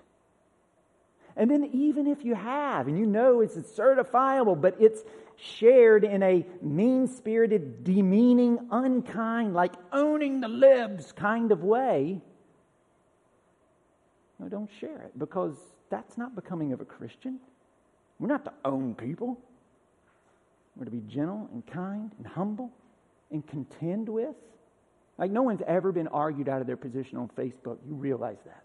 [1.38, 5.04] And then, even if you have, and you know it's certifiable, but it's
[5.42, 12.22] shared in a mean spirited, demeaning, unkind, like owning the libs kind of way,
[14.40, 15.56] no, don't share it because
[15.90, 17.40] that's not becoming of a Christian.
[18.20, 19.38] We're not to own people.
[20.76, 22.72] We're to be gentle and kind and humble
[23.32, 24.36] and contend with.
[25.18, 27.78] Like, no one's ever been argued out of their position on Facebook.
[27.86, 28.64] You realize that.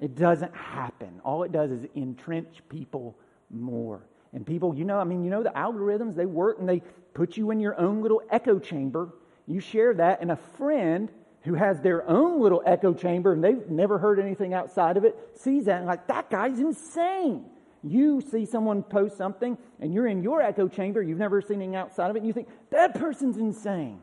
[0.00, 1.20] It doesn't happen.
[1.22, 3.16] All it does is entrench people
[3.50, 4.02] more.
[4.34, 6.82] And people, you know, I mean, you know, the algorithms, they work and they
[7.14, 9.14] put you in your own little echo chamber.
[9.46, 11.10] You share that, and a friend
[11.42, 15.14] who has their own little echo chamber and they've never heard anything outside of it
[15.34, 17.44] sees that and like, that guy's insane.
[17.82, 21.76] You see someone post something and you're in your echo chamber, you've never seen anything
[21.76, 24.00] outside of it, and you think, that person's insane.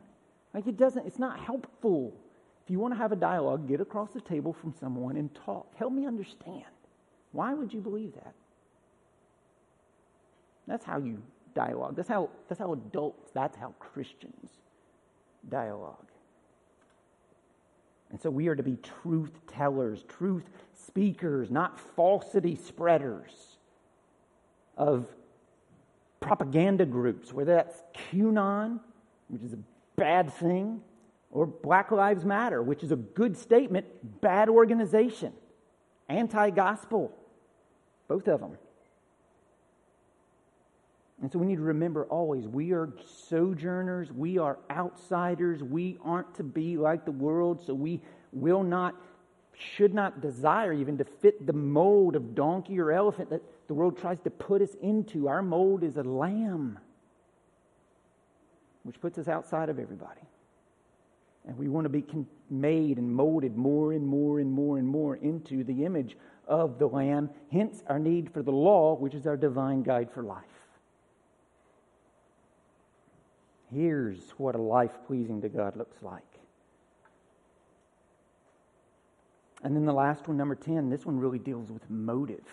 [0.54, 2.14] Like it doesn't, it's not helpful.
[2.64, 5.74] If you want to have a dialogue, get across the table from someone and talk.
[5.74, 6.62] Help me understand.
[7.32, 8.34] Why would you believe that?
[10.66, 11.22] That's how you
[11.54, 11.96] dialogue.
[11.96, 14.50] That's how, that's how adults, that's how Christians
[15.48, 16.06] dialogue.
[18.10, 20.44] And so we are to be truth tellers, truth
[20.74, 23.32] speakers, not falsity spreaders
[24.76, 25.06] of
[26.20, 28.80] propaganda groups, whether that's QAnon,
[29.28, 29.58] which is a
[29.96, 30.82] bad thing,
[31.30, 33.86] or Black Lives Matter, which is a good statement,
[34.20, 35.32] bad organization,
[36.08, 37.16] anti gospel,
[38.08, 38.58] both of them.
[41.22, 42.92] And so we need to remember always we are
[43.28, 48.00] sojourners, we are outsiders, we aren't to be like the world, so we
[48.32, 48.96] will not,
[49.54, 53.96] should not desire even to fit the mold of donkey or elephant that the world
[53.96, 55.28] tries to put us into.
[55.28, 56.80] Our mold is a lamb,
[58.82, 60.22] which puts us outside of everybody.
[61.46, 62.04] And we want to be
[62.50, 66.16] made and molded more and more and more and more into the image
[66.48, 70.22] of the Lamb, hence our need for the law, which is our divine guide for
[70.22, 70.61] life.
[73.74, 76.22] Here's what a life pleasing to God looks like.
[79.62, 82.44] And then the last one, number 10, this one really deals with motive,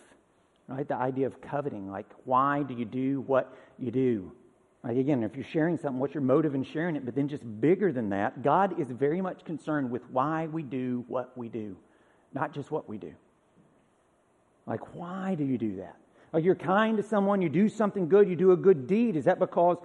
[0.68, 0.88] right?
[0.88, 1.90] The idea of coveting.
[1.90, 4.32] Like, why do you do what you do?
[4.84, 7.04] Like again, if you're sharing something, what's your motive in sharing it?
[7.04, 11.04] But then just bigger than that, God is very much concerned with why we do
[11.08, 11.76] what we do,
[12.34, 13.14] not just what we do.
[14.66, 15.98] Like, why do you do that?
[16.32, 19.16] Like you're kind to someone, you do something good, you do a good deed.
[19.16, 19.78] Is that because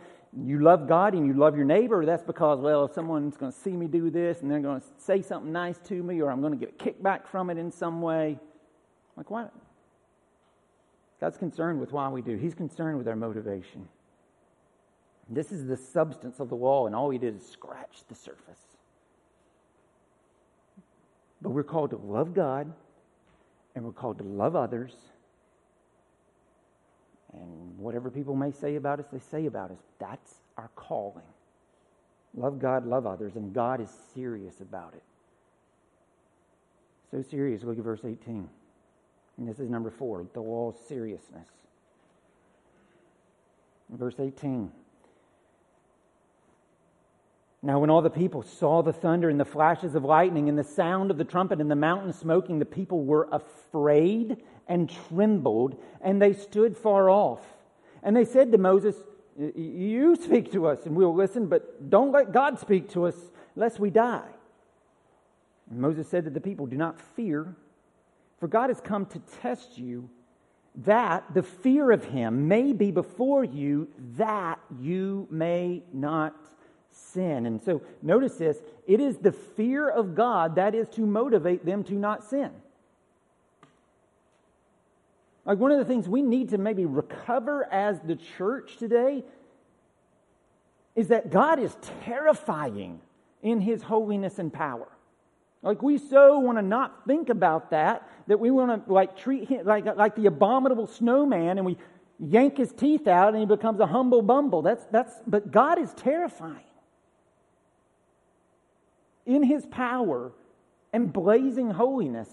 [0.43, 3.59] you love God and you love your neighbor, that's because, well, if someone's going to
[3.59, 6.41] see me do this and they're going to say something nice to me, or I'm
[6.41, 8.39] going to get a kickback from it in some way?
[9.17, 9.53] Like, what?
[11.21, 12.37] God's concerned with why we do.
[12.37, 13.89] He's concerned with our motivation.
[15.31, 18.61] This is the substance of the wall, and all he did is scratch the surface.
[21.41, 22.73] But we're called to love God,
[23.75, 24.95] and we're called to love others.
[27.41, 29.79] And whatever people may say about us, they say about us.
[29.99, 31.25] That's our calling.
[32.37, 35.03] Love God, love others, and God is serious about it.
[37.11, 37.63] So serious.
[37.63, 38.49] Look at verse 18.
[39.39, 41.49] And this is number four the wall's seriousness.
[43.91, 44.73] Verse 18.
[47.65, 50.63] Now, when all the people saw the thunder and the flashes of lightning and the
[50.63, 54.37] sound of the trumpet and the mountain smoking, the people were afraid
[54.69, 57.41] and trembled, and they stood far off.
[58.03, 58.97] And they said to Moses,
[59.39, 63.17] You speak to us, and we'll listen, but don't let God speak to us,
[63.57, 64.29] lest we die.
[65.71, 67.57] And Moses said to the people, Do not fear,
[68.41, 70.11] for God has come to test you,
[70.85, 76.35] that the fear of him may be before you, that you may not
[76.95, 77.47] sin.
[77.47, 81.85] And so notice this it is the fear of God that is to motivate them
[81.85, 82.51] to not sin.
[85.45, 89.25] Like one of the things we need to maybe recover as the church today
[90.97, 93.01] is that God is terrifying
[93.43, 94.89] in his holiness and power.
[95.63, 99.49] Like we so want to not think about that that we want to like treat
[99.49, 101.77] him like like the abominable snowman and we
[102.19, 104.63] yank his teeth out and he becomes a humble bumble.
[104.63, 106.65] That's that's but God is terrifying
[109.27, 110.33] in his power
[110.93, 112.29] and blazing holiness.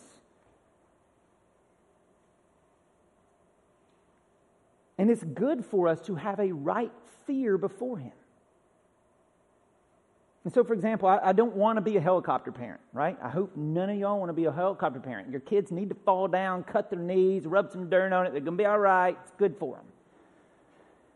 [4.98, 6.92] And it's good for us to have a right
[7.26, 8.12] fear before him.
[10.44, 13.18] And so, for example, I, I don't want to be a helicopter parent, right?
[13.22, 15.30] I hope none of y'all want to be a helicopter parent.
[15.30, 18.32] Your kids need to fall down, cut their knees, rub some dirt on it.
[18.32, 19.18] They're going to be all right.
[19.22, 19.86] It's good for them.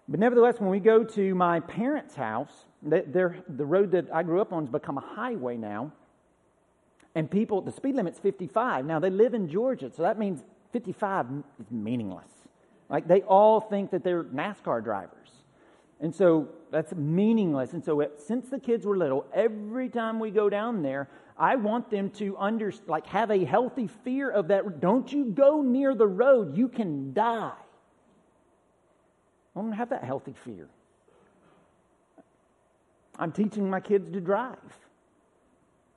[0.08, 4.54] But nevertheless, when we go to my parents' house, the road that I grew up
[4.54, 5.92] on has become a highway now.
[7.16, 8.86] And people, the speed limit's 55.
[8.86, 10.44] Now, they live in Georgia, so that means
[10.74, 11.28] 55
[11.60, 12.30] is meaningless.
[12.90, 15.32] Like, they all think that they're NASCAR drivers.
[16.02, 17.74] And so that's meaningless.
[17.74, 21.56] And so, it, since the kids were little, every time we go down there, I
[21.56, 24.82] want them to under, like have a healthy fear of that.
[24.82, 27.54] Don't you go near the road, you can die.
[29.56, 30.68] I don't have that healthy fear.
[33.18, 34.58] I'm teaching my kids to drive.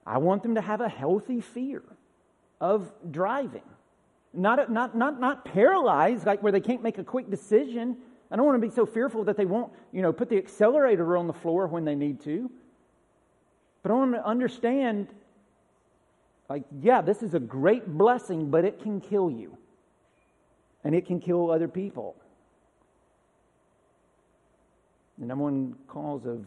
[0.06, 1.82] I want them to have a healthy fear
[2.60, 3.62] of driving.
[4.32, 7.96] Not, not, not, not paralyzed, like where they can't make a quick decision.
[8.30, 11.16] I don't want to be so fearful that they won't, you know, put the accelerator
[11.16, 12.50] on the floor when they need to.
[13.82, 15.08] But I want them to understand,
[16.48, 19.56] like, yeah, this is a great blessing, but it can kill you.
[20.84, 22.14] And it can kill other people.
[25.18, 26.46] The number one cause of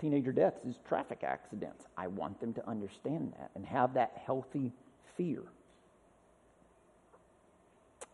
[0.00, 1.86] teenager deaths is traffic accidents.
[1.96, 4.72] I want them to understand that and have that healthy
[5.16, 5.42] fear.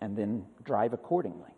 [0.01, 1.51] And then drive accordingly.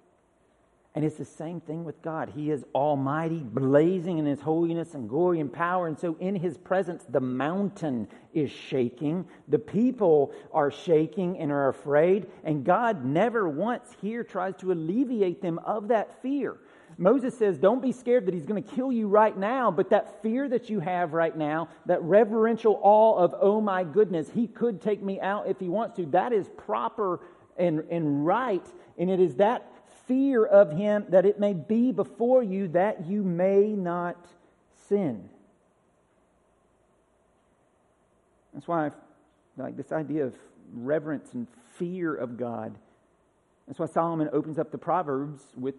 [0.96, 2.32] And it's the same thing with God.
[2.34, 5.86] He is almighty, blazing in his holiness and glory and power.
[5.86, 9.26] And so, in his presence, the mountain is shaking.
[9.48, 12.28] The people are shaking and are afraid.
[12.44, 16.56] And God never once here tries to alleviate them of that fear.
[16.98, 20.22] Moses says, Don't be scared that he's going to kill you right now, but that
[20.22, 24.80] fear that you have right now, that reverential awe of, oh my goodness, he could
[24.80, 27.20] take me out if he wants to, that is proper
[27.58, 28.64] and, and right.
[28.98, 29.70] And it is that
[30.06, 34.16] fear of him that it may be before you that you may not
[34.88, 35.28] sin.
[38.54, 38.90] That's why, I
[39.58, 40.34] like this idea of
[40.72, 42.74] reverence and fear of God.
[43.66, 45.74] That's why Solomon opens up the Proverbs with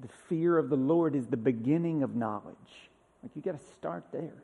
[0.00, 2.90] the fear of the Lord is the beginning of knowledge.
[3.22, 4.42] Like you got to start there.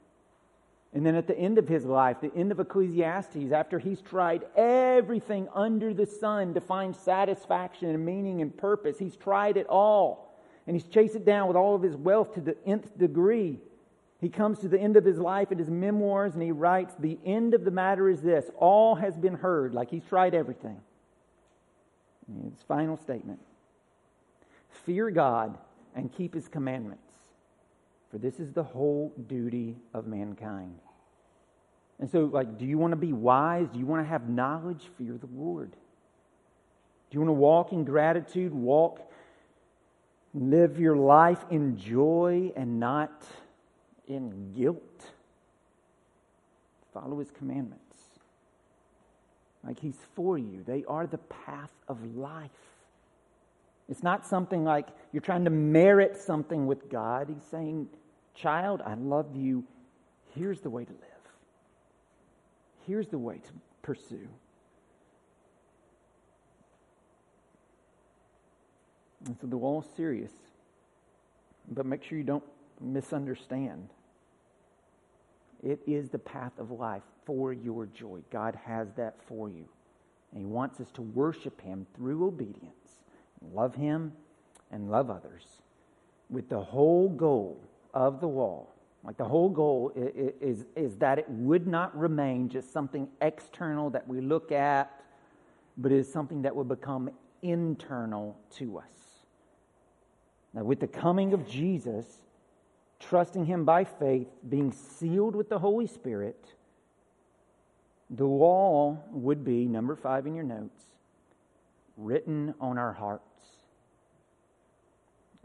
[0.92, 4.44] And then at the end of his life, the end of Ecclesiastes, after he's tried
[4.57, 10.34] everything under the sun to find satisfaction and meaning and purpose, he's tried it all.
[10.66, 13.61] And he's chased it down with all of his wealth to the nth degree.
[14.20, 17.18] He comes to the end of his life in his memoirs and he writes, The
[17.24, 20.80] end of the matter is this all has been heard, like he's tried everything.
[22.28, 23.38] And his final statement
[24.70, 25.58] Fear God
[25.94, 27.12] and keep his commandments,
[28.10, 30.78] for this is the whole duty of mankind.
[31.98, 33.68] And so, like, do you want to be wise?
[33.68, 34.82] Do you want to have knowledge?
[34.96, 35.70] Fear the Lord.
[35.70, 38.54] Do you want to walk in gratitude?
[38.54, 39.00] Walk,
[40.32, 43.22] live your life in joy and not
[44.06, 45.10] in guilt?
[46.94, 47.84] Follow his commandments.
[49.62, 52.50] Like he's for you, they are the path of life.
[53.91, 57.28] It's not something like you're trying to merit something with God.
[57.28, 57.88] He's saying,
[58.36, 59.64] Child, I love you.
[60.34, 61.01] Here's the way to live.
[62.86, 64.28] Here's the way to pursue.
[69.26, 70.32] And so the wall is serious,
[71.70, 72.45] but make sure you don't
[72.80, 73.88] misunderstand.
[75.62, 78.20] It is the path of life for your joy.
[78.30, 79.66] God has that for you.
[80.32, 82.79] And He wants us to worship Him through obedience
[83.53, 84.12] love Him
[84.70, 85.45] and love others
[86.28, 87.61] with the whole goal
[87.93, 88.72] of the wall.
[89.03, 93.91] Like the whole goal is, is, is that it would not remain just something external
[93.91, 95.03] that we look at,
[95.76, 97.11] but is something that would become
[97.43, 98.84] internal to us.
[100.53, 102.05] Now, with the coming of Jesus,
[102.99, 106.55] trusting Him by faith, being sealed with the Holy Spirit,
[108.11, 110.82] the wall would be, number five in your notes,
[111.97, 113.29] written on our hearts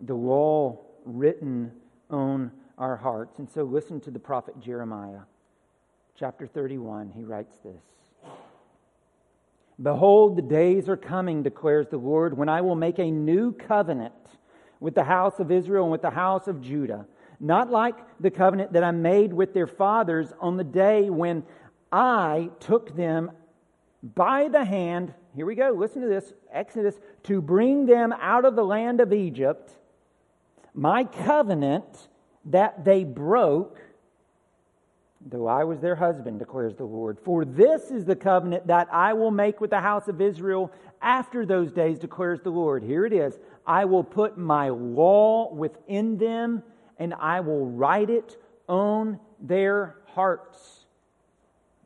[0.01, 1.71] the law written
[2.09, 3.39] on our hearts.
[3.39, 5.21] And so listen to the prophet Jeremiah,
[6.17, 7.11] chapter 31.
[7.15, 7.83] He writes this
[9.81, 14.13] Behold, the days are coming, declares the Lord, when I will make a new covenant
[14.79, 17.05] with the house of Israel and with the house of Judah.
[17.39, 21.43] Not like the covenant that I made with their fathers on the day when
[21.91, 23.31] I took them
[24.01, 25.13] by the hand.
[25.35, 29.11] Here we go, listen to this Exodus, to bring them out of the land of
[29.11, 29.77] Egypt
[30.75, 32.09] my covenant
[32.45, 33.79] that they broke,
[35.25, 37.17] though I was their husband, declares the Lord.
[37.23, 40.71] For this is the covenant that I will make with the house of Israel
[41.01, 42.83] after those days, declares the Lord.
[42.83, 46.61] Here it is I will put my law within them,
[46.99, 50.85] and I will write it on their hearts.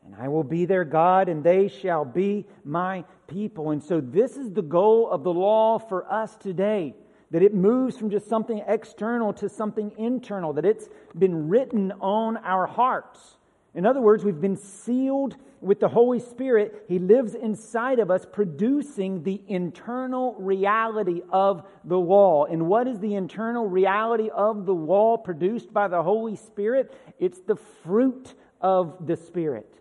[0.06, 3.72] And I will be their God, and they shall be my people.
[3.72, 6.96] And so, this is the goal of the law for us today
[7.32, 12.38] that it moves from just something external to something internal, that it's been written on
[12.38, 13.38] our hearts.
[13.76, 16.86] In other words, we've been sealed with the Holy Spirit.
[16.88, 22.46] He lives inside of us, producing the internal reality of the law.
[22.46, 26.94] And what is the internal reality of the law produced by the Holy Spirit?
[27.20, 29.72] It's the fruit of the Spirit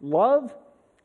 [0.00, 0.54] love,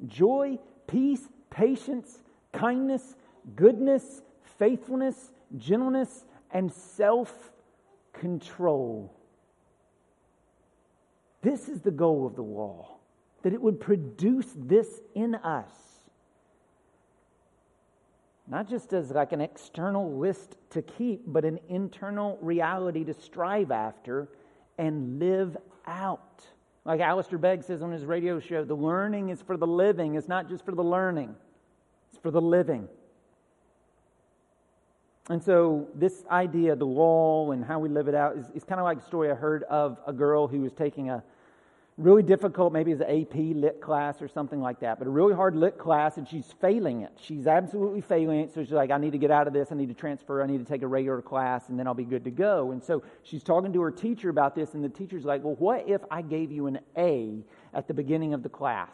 [0.08, 3.16] joy, peace, patience, kindness,
[3.56, 4.22] goodness,
[4.58, 7.52] faithfulness, gentleness, and self
[8.14, 9.14] control.
[11.42, 12.98] This is the goal of the law,
[13.42, 15.72] that it would produce this in us.
[18.48, 23.72] Not just as like an external list to keep, but an internal reality to strive
[23.72, 24.28] after
[24.78, 26.46] and live out.
[26.84, 30.28] Like Alistair Begg says on his radio show, the learning is for the living, it's
[30.28, 31.36] not just for the learning,
[32.10, 32.88] it's for the living.
[35.30, 38.82] And so, this idea, the law and how we live it out, is, is kind
[38.82, 41.24] of like a story I heard of a girl who was taking a
[41.98, 45.34] really difficult, maybe it's an AP lit class or something like that, but a really
[45.34, 47.12] hard lit class, and she's failing it.
[47.22, 48.54] She's absolutely failing it.
[48.54, 49.72] So she's like, I need to get out of this.
[49.72, 50.42] I need to transfer.
[50.42, 52.72] I need to take a regular class, and then I'll be good to go.
[52.72, 55.88] And so she's talking to her teacher about this, and the teacher's like, Well, what
[55.88, 57.44] if I gave you an A
[57.74, 58.90] at the beginning of the class?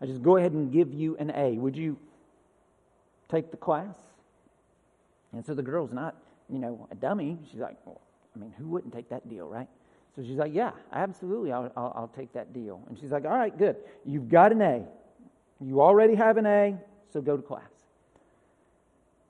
[0.00, 1.52] I just go ahead and give you an A.
[1.52, 1.98] Would you
[3.28, 3.96] take the class?
[5.36, 6.16] And so the girl's not,
[6.48, 7.38] you know, a dummy.
[7.50, 8.00] She's like, well,
[8.34, 9.68] I mean, who wouldn't take that deal, right?
[10.16, 12.80] So she's like, yeah, absolutely, I'll, I'll, I'll take that deal.
[12.88, 13.76] And she's like, all right, good.
[14.04, 14.84] You've got an A.
[15.60, 16.76] You already have an A,
[17.12, 17.62] so go to class.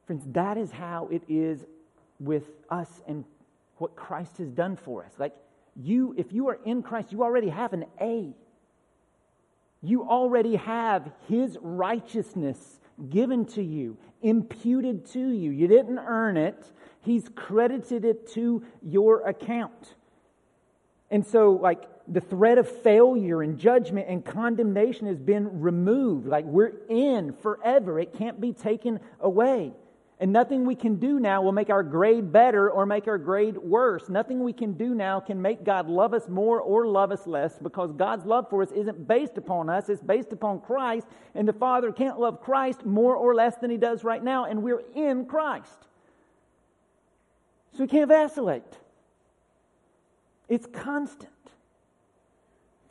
[0.06, 1.64] Friends, that is how it is
[2.20, 3.24] with us and
[3.78, 5.12] what Christ has done for us.
[5.18, 5.34] Like,
[5.76, 8.34] you, if you are in Christ, you already have an A.
[9.82, 12.80] You already have His righteousness
[13.10, 15.50] given to you, imputed to you.
[15.50, 16.72] You didn't earn it,
[17.02, 19.94] He's credited it to your account.
[21.10, 26.26] And so, like, the threat of failure and judgment and condemnation has been removed.
[26.26, 29.72] Like, we're in forever, it can't be taken away.
[30.20, 33.56] And nothing we can do now will make our grade better or make our grade
[33.56, 34.08] worse.
[34.08, 37.58] Nothing we can do now can make God love us more or love us less
[37.58, 41.08] because God's love for us isn't based upon us, it's based upon Christ.
[41.34, 44.62] And the Father can't love Christ more or less than He does right now, and
[44.62, 45.88] we're in Christ.
[47.72, 48.78] So we can't vacillate,
[50.48, 51.30] it's constant.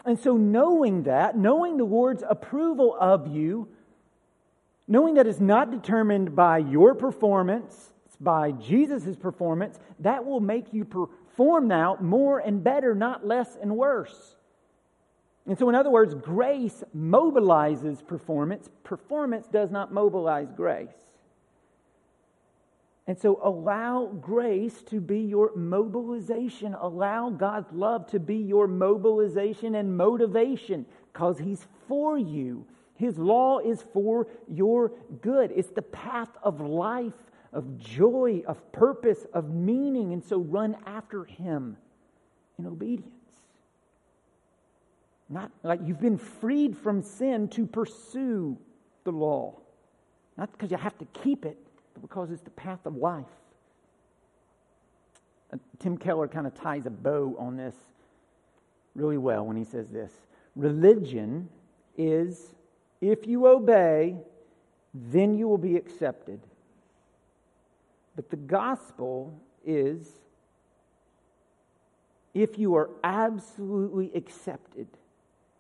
[0.06, 3.70] And so, knowing that, knowing the Lord's approval of you,
[4.88, 10.74] knowing that it's not determined by your performance, it's by Jesus' performance, that will make
[10.74, 14.36] you perform now more and better, not less and worse.
[15.46, 20.90] And so, in other words, grace mobilizes performance, performance does not mobilize grace.
[23.06, 26.74] And so, allow grace to be your mobilization.
[26.74, 32.66] Allow God's love to be your mobilization and motivation because He's for you.
[33.04, 35.52] His law is for your good.
[35.54, 37.12] It's the path of life,
[37.52, 40.14] of joy, of purpose, of meaning.
[40.14, 41.76] And so run after Him
[42.58, 43.10] in obedience.
[45.28, 48.58] Not like you've been freed from sin to pursue
[49.04, 49.60] the law,
[50.38, 51.58] not because you have to keep it,
[51.94, 53.26] but because it's the path of life.
[55.52, 57.76] Uh, Tim Keller kind of ties a bow on this
[58.96, 60.14] really well when he says this
[60.56, 61.50] Religion
[61.98, 62.54] is
[63.04, 64.16] if you obey,
[64.94, 66.40] then you will be accepted.
[68.16, 70.08] But the gospel is
[72.34, 74.88] if you are absolutely accepted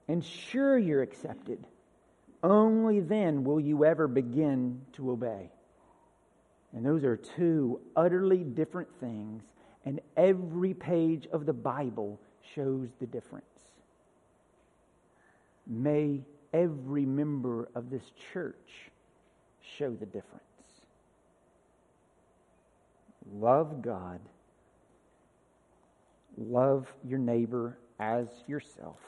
[0.07, 1.65] and sure you're accepted,
[2.43, 5.49] only then will you ever begin to obey.
[6.73, 9.43] And those are two utterly different things,
[9.85, 12.19] and every page of the Bible
[12.55, 13.45] shows the difference.
[15.67, 16.21] May
[16.54, 18.91] every member of this church
[19.78, 20.43] show the difference.
[23.34, 24.20] Love God,
[26.38, 28.99] love your neighbor as yourself,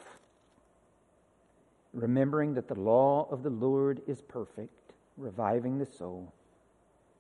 [1.94, 6.34] remembering that the law of the Lord is perfect, reviving the soul.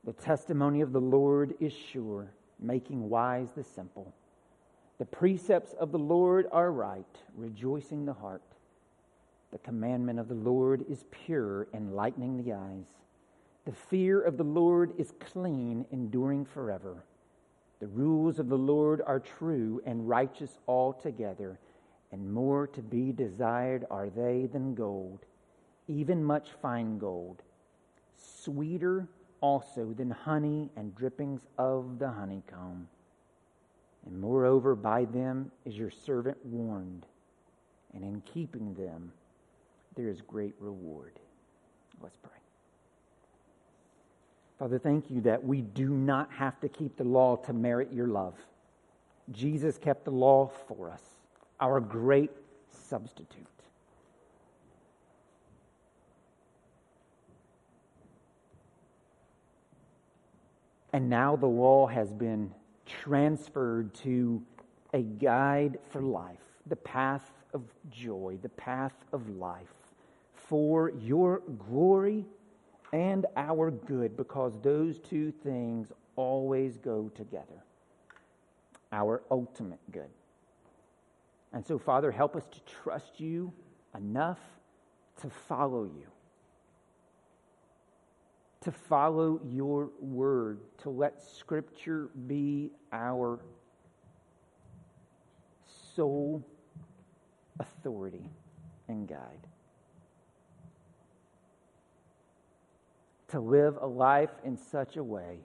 [0.05, 4.13] The testimony of the Lord is sure, making wise the simple.
[4.97, 7.05] The precepts of the Lord are right,
[7.35, 8.41] rejoicing the heart.
[9.55, 12.87] The commandment of the Lord is pure, enlightening the eyes.
[13.63, 17.05] The fear of the Lord is clean, enduring forever.
[17.79, 21.57] The rules of the Lord are true and righteous altogether.
[22.11, 25.19] and more to be desired are they than gold,
[25.87, 27.41] even much fine gold,
[28.13, 29.07] sweeter
[29.39, 32.89] also than honey and drippings of the honeycomb.
[34.05, 37.05] And moreover, by them is your servant warned,
[37.93, 39.13] and in keeping them
[39.95, 41.13] there is great reward.
[42.01, 42.31] Let's pray.
[44.59, 48.07] Father, thank you that we do not have to keep the law to merit your
[48.07, 48.35] love.
[49.31, 51.01] Jesus kept the law for us,
[51.59, 52.31] our great
[52.69, 53.47] substitute.
[60.93, 62.53] And now the law has been
[62.85, 64.41] transferred to
[64.93, 69.84] a guide for life, the path of joy, the path of life
[70.47, 72.25] for your glory
[72.93, 77.63] and our good, because those two things always go together.
[78.91, 80.09] Our ultimate good.
[81.51, 83.51] And so, Father, help us to trust you
[83.95, 84.39] enough
[85.21, 86.05] to follow you
[88.65, 93.39] to follow your word, to let Scripture be our
[95.95, 96.43] sole
[97.59, 98.27] authority
[98.87, 99.47] and guide.
[103.35, 105.39] To live a life in such a way.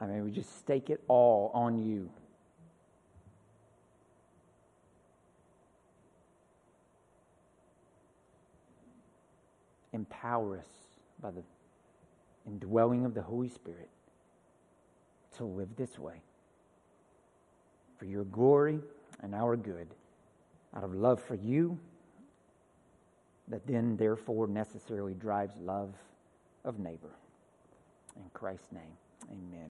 [0.00, 2.08] I mean, we just stake it all on you.
[9.92, 10.64] empower us
[11.20, 11.42] by the
[12.46, 13.90] indwelling of the Holy Spirit
[15.36, 16.22] to live this way.
[17.98, 18.80] For your glory
[19.22, 19.88] and our good,
[20.76, 21.78] out of love for you,
[23.48, 25.94] that then therefore necessarily drives love
[26.64, 27.10] of neighbor.
[28.16, 28.82] In Christ's name,
[29.30, 29.66] amen.